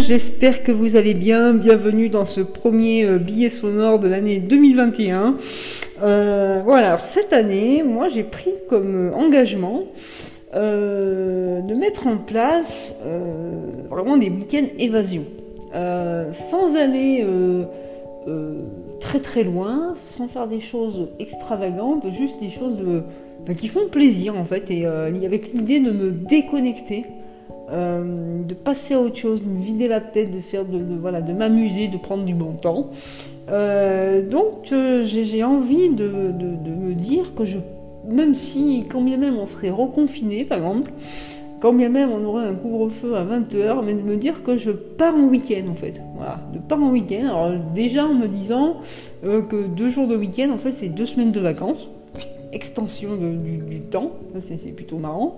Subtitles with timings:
[0.00, 1.54] j'espère que vous allez bien.
[1.54, 5.36] Bienvenue dans ce premier euh, billet sonore de l'année 2021.
[6.02, 9.84] Euh, voilà, cette année, moi j'ai pris comme euh, engagement
[10.54, 13.02] de mettre en place
[13.88, 15.24] vraiment des week-ends évasion.
[15.72, 17.26] sans aller
[19.00, 22.76] très très loin, sans faire des choses extravagantes, juste des choses
[23.46, 27.06] bah, qui font plaisir en fait, et avec l'idée de me déconnecter
[27.72, 31.22] euh, de passer à autre chose, de me vider la tête, de faire de, voilà,
[31.22, 32.90] de m'amuser, de prendre du bon temps.
[33.50, 37.58] Euh, donc euh, j'ai envie de, me dire que je,
[38.06, 40.92] même si, quand bien même on serait reconfiné par exemple,
[41.60, 44.70] quand bien même on aurait un couvre-feu à 20h, mais de me dire que je
[44.70, 46.02] pars en week-end en fait.
[46.16, 47.24] Voilà, de pars en week-end.
[47.24, 48.76] Alors déjà en me disant
[49.22, 51.88] que deux jours de week-end en fait c'est deux semaines de vacances
[52.52, 55.36] extension du, temps, c'est plutôt marrant.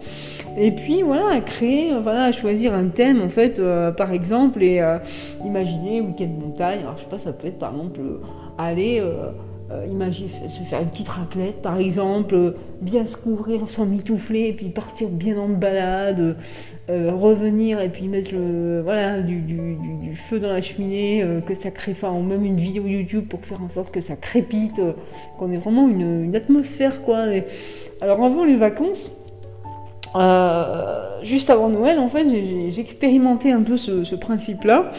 [0.58, 4.98] Et puis voilà, créer, voilà, choisir un thème en fait, euh, par exemple, et euh,
[5.44, 6.80] imaginer week-end montagne.
[6.80, 8.18] Alors je sais pas, ça peut être par exemple euh,
[8.58, 9.02] aller
[9.70, 14.52] euh, imagine se faire une petite raclette par exemple, bien se couvrir sans mitoufler et
[14.52, 16.36] puis partir bien en balade,
[16.90, 21.70] euh, revenir et puis mettre le, voilà, du, feu dans la cheminée, euh, que ça
[21.70, 24.80] crée, enfin même une vidéo YouTube pour faire en sorte que ça crépite,
[25.38, 27.24] qu'on ait vraiment une, atmosphère quoi.
[28.02, 29.23] alors avant les vacances,
[31.22, 34.92] juste avant Noël en fait j'ai expérimenté un peu ce principe là.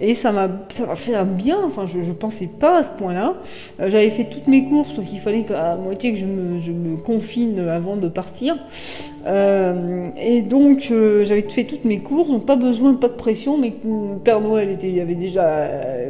[0.00, 0.48] Et ça m'a
[0.94, 3.34] fait un bien, enfin je ne pensais pas à ce point-là.
[3.80, 7.68] Euh, j'avais fait toutes mes courses parce qu'il fallait qu'à moitié que je me, confine
[7.68, 8.56] avant de partir.
[9.28, 13.58] Euh, et donc euh, j'avais fait toutes mes courses, donc pas besoin, pas de pression,
[13.58, 13.74] mais
[14.24, 15.60] Père Noël était, avait déjà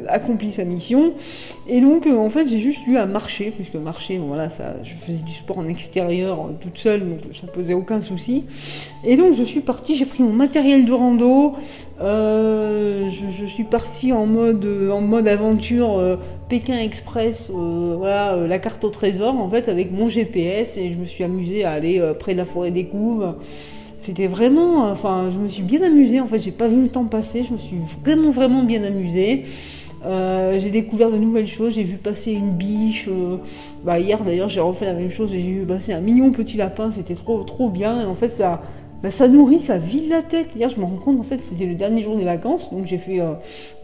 [0.08, 1.12] accompli sa mission.
[1.66, 5.18] Et donc en fait j'ai juste eu à marcher, puisque marcher, voilà, ça, je faisais
[5.18, 8.44] du sport en extérieur toute seule, donc ça posait aucun souci.
[9.04, 11.54] Et donc je suis partie, j'ai pris mon matériel de rando,
[12.00, 16.16] je, je suis partie parti en mode, en mode aventure euh,
[16.48, 20.92] Pékin Express, euh, voilà, euh, la carte au trésor en fait avec mon GPS et
[20.92, 23.34] je me suis amusée à aller près de la forêt des Couves.
[23.98, 26.38] C'était vraiment, enfin, je me suis bien amusée en fait.
[26.38, 27.44] J'ai pas vu le temps passer.
[27.44, 29.44] Je me suis vraiment vraiment bien amusée.
[30.04, 33.08] j'ai découvert de nouvelles choses, j'ai vu passer une biche.
[33.84, 36.90] bah, hier d'ailleurs, j'ai refait la même chose, j'ai vu passer un mignon petit lapin,
[36.92, 38.00] c'était trop trop bien.
[38.00, 38.62] Et en fait, ça,
[39.02, 40.48] bah, ça nourrit, ça vide la tête.
[40.56, 42.98] Hier, je me rends compte, en fait, c'était le dernier jour des vacances, donc j'ai
[42.98, 43.34] fait, euh,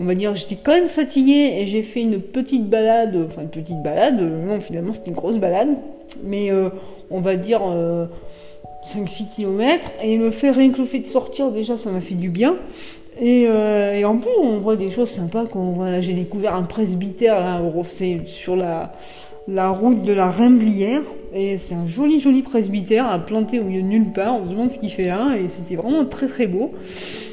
[0.01, 3.49] on va dire, j'étais quand même fatiguée et j'ai fait une petite balade, enfin une
[3.49, 5.69] petite balade, non, finalement c'était une grosse balade,
[6.25, 6.69] mais euh,
[7.11, 12.01] on va dire 5-6 euh, km, et le fait, rien de sortir, déjà, ça m'a
[12.01, 12.57] fait du bien.
[13.21, 13.47] Et,
[14.05, 15.47] en plus, on voit des choses sympas.
[15.47, 17.61] Quand j'ai découvert un presbytère là,
[18.27, 18.93] sur la,
[19.47, 21.03] la route de la Remblière.
[21.37, 24.37] Et c'est un joli, joli presbytère à planter au milieu de nulle part.
[24.37, 25.35] On se demande ce qu'il fait là.
[25.37, 26.73] Et c'était vraiment très, très beau.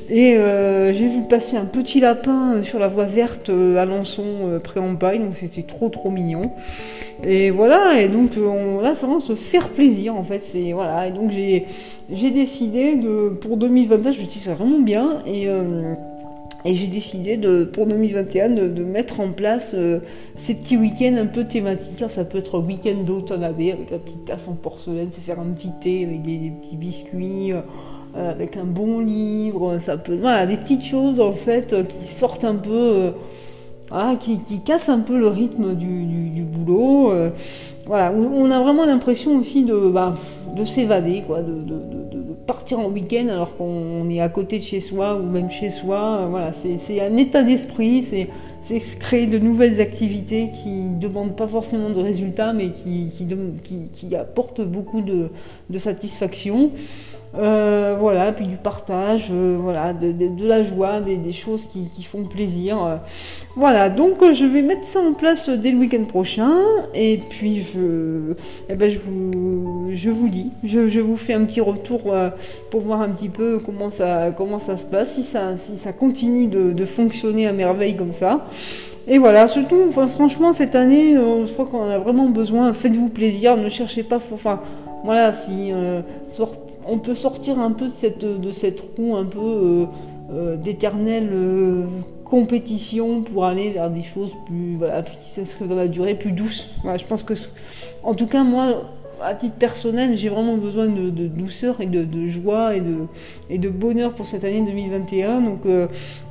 [0.09, 4.25] Et euh, j'ai vu passer un petit lapin sur la voie verte euh, à Lançon,
[4.45, 5.19] euh, paille.
[5.19, 6.51] Donc c'était trop, trop mignon.
[7.23, 8.01] Et voilà.
[8.01, 8.31] Et donc
[8.81, 10.41] là, c'est vraiment se faire plaisir, en fait.
[10.43, 11.07] C'est, voilà.
[11.07, 15.21] Et donc j'ai, décidé de, pour 2021, je me suis dit, vraiment bien.
[15.27, 15.47] Et
[16.63, 19.99] et j'ai décidé de, pour 2021 de, mettre en place euh,
[20.35, 22.03] ces petits week-ends un peu thématiques.
[22.09, 25.47] ça peut être un week-end d'automne avec la petite tasse en porcelaine, se faire un
[25.47, 27.61] petit thé avec des, petits biscuits, euh,
[28.15, 29.79] avec un bon livre.
[29.79, 33.11] Ça peut, voilà, des petites choses en fait euh, qui sortent un peu,
[34.19, 37.11] qui, qui, cassent un peu le rythme du, boulot.
[37.87, 40.15] voilà, on a vraiment l'impression aussi de, bah,
[40.55, 45.15] de s'évader, quoi, de partir en week-end alors qu'on est à côté de chez soi
[45.15, 46.27] ou même chez soi.
[46.29, 48.29] Voilà, c'est un état d'esprit, c'est
[48.99, 55.01] créer de nouvelles activités qui ne demandent pas forcément de résultats, mais qui, apportent beaucoup
[55.01, 56.71] de satisfaction.
[57.37, 60.13] Euh, voilà, puis du partage, euh, voilà, de,
[60.45, 62.83] la joie, des, choses qui, font plaisir.
[62.83, 62.95] Euh.
[63.55, 66.51] voilà, donc je vais mettre ça en place dès le week-end prochain.
[66.93, 68.33] Et puis je,
[68.67, 72.13] eh ben, je, vous, je vous dis, je, vous fais un petit retour
[72.69, 75.93] pour voir un petit peu comment ça, comment ça se passe, si ça, si ça
[75.93, 78.45] continue de, fonctionner à merveille comme ça.
[79.07, 82.73] Et voilà, surtout, enfin, franchement, cette année, je crois qu'on a vraiment besoin.
[82.73, 84.19] Faites-vous plaisir, ne cherchez pas.
[84.33, 84.59] Enfin,
[85.03, 85.71] voilà, si
[86.87, 89.85] on peut sortir un peu de cette, de cette roue un peu euh,
[90.31, 91.85] euh, d'éternelle euh,
[92.25, 96.69] compétition pour aller vers des choses plus, voilà, qui s'inscrivent dans la durée, plus douces.
[96.83, 97.33] je pense que,
[98.03, 98.83] en tout cas, moi,
[99.21, 102.95] à titre personnel, j'ai vraiment besoin de, douceur et de, joie et de,
[103.49, 105.41] et de bonheur pour cette année 2021.
[105.41, 105.59] Donc,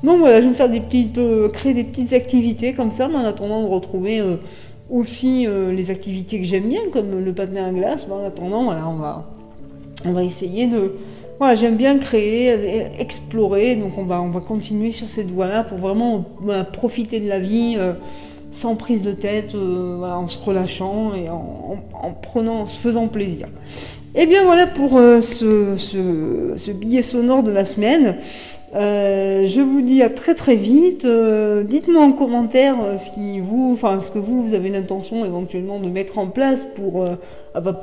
[0.03, 1.21] donc voilà, je vais me faire des petites,
[1.53, 4.23] créer des petites activités comme ça, en attendant de retrouver
[4.89, 8.07] aussi les activités que j'aime bien, comme le patin à glace.
[8.11, 9.40] en attendant, voilà, on va
[10.05, 10.93] on va essayer de,
[11.39, 15.79] voilà, j'aime bien créer, explorer, donc on va, on va continuer sur cette voie-là pour
[15.79, 16.25] vraiment
[16.73, 17.79] profiter de la vie
[18.53, 23.49] sans prise de tête, en se relâchant et en, se faisant plaisir.
[24.15, 28.17] Et eh bien voilà pour ce, ce, billet sonore de la semaine.
[28.77, 31.05] Euh, je vous dis à très très vite.
[31.05, 36.65] Euh, dites-moi en commentaire euh, ce que vous, avez l'intention éventuellement de mettre en place
[36.77, 37.05] pour,
[37.55, 37.81] ah bah,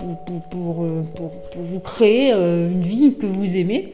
[1.55, 3.93] vous créer une vie que vous aimez.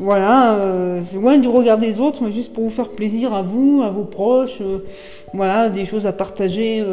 [0.00, 3.82] Voilà, c'est loin du regard des autres, mais juste pour vous faire plaisir à vous,
[3.84, 4.62] à vos proches.
[5.34, 6.84] voilà, des choses à partager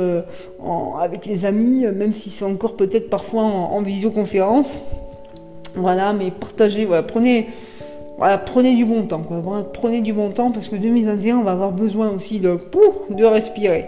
[1.00, 4.80] avec les amis, même si c'est encore peut-être parfois en, en, visioconférence.
[5.76, 7.48] Voilà, mais partagez, voilà, prenez
[8.18, 9.24] voilà, prenez du bon temps.
[9.74, 12.58] Prenez du bon temps parce que 2021, on va avoir besoin aussi de,
[13.10, 13.88] de respirer.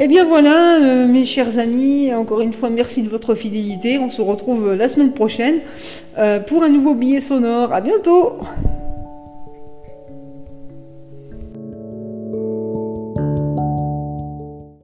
[0.00, 3.98] Et eh bien voilà, euh, mes chers amis, encore une fois, merci de votre fidélité.
[3.98, 5.60] On se retrouve la semaine prochaine
[6.18, 7.72] euh, pour un nouveau billet sonore.
[7.72, 8.38] À bientôt!